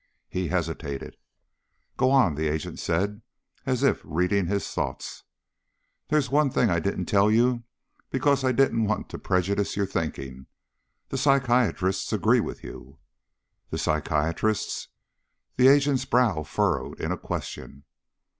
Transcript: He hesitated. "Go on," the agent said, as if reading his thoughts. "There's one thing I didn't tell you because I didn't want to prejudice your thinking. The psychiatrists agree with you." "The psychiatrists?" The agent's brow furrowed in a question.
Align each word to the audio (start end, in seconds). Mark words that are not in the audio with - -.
He 0.29 0.47
hesitated. 0.47 1.15
"Go 1.95 2.09
on," 2.09 2.33
the 2.33 2.47
agent 2.47 2.79
said, 2.79 3.21
as 3.67 3.83
if 3.83 4.01
reading 4.03 4.47
his 4.47 4.67
thoughts. 4.67 5.25
"There's 6.07 6.31
one 6.31 6.49
thing 6.49 6.71
I 6.71 6.79
didn't 6.79 7.05
tell 7.05 7.29
you 7.29 7.65
because 8.09 8.43
I 8.43 8.51
didn't 8.51 8.85
want 8.85 9.09
to 9.09 9.19
prejudice 9.19 9.77
your 9.77 9.85
thinking. 9.85 10.47
The 11.09 11.19
psychiatrists 11.19 12.11
agree 12.11 12.39
with 12.39 12.63
you." 12.63 12.97
"The 13.69 13.77
psychiatrists?" 13.77 14.87
The 15.55 15.67
agent's 15.67 16.05
brow 16.05 16.41
furrowed 16.41 16.99
in 16.99 17.11
a 17.11 17.15
question. 17.19 17.83